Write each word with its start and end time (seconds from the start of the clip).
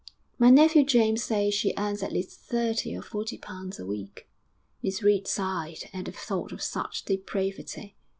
'My 0.39 0.49
nephew 0.49 0.83
James 0.83 1.21
says 1.23 1.53
she 1.53 1.75
earns 1.77 2.01
at 2.01 2.11
least 2.11 2.39
thirty 2.39 2.95
or 2.97 3.03
forty 3.03 3.37
pounds 3.37 3.77
a 3.79 3.85
week.' 3.85 4.27
Miss 4.81 5.03
Reed 5.03 5.27
sighed 5.27 5.91
at 5.93 6.05
the 6.05 6.11
thought 6.11 6.51
of 6.51 6.63
such 6.63 7.05
depravity. 7.05 7.95